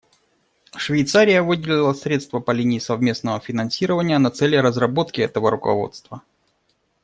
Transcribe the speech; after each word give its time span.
Швейцария 0.77 1.43
выделила 1.43 1.93
средства 1.93 2.39
по 2.39 2.49
линии 2.49 2.79
совместного 2.79 3.39
финансирования 3.39 4.17
на 4.17 4.31
цели 4.31 4.55
разработки 4.55 5.21
этого 5.21 5.51
руководства. 5.51 6.23